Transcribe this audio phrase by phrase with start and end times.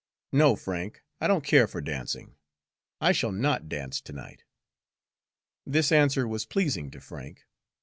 [0.31, 2.33] "No, Frank, I don't care for dancing.
[2.99, 4.45] I shall not dance to night."
[5.63, 7.45] This answer was pleasing to Frank.